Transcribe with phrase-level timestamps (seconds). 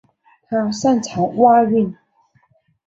[0.47, 1.93] 他擅长蛙泳。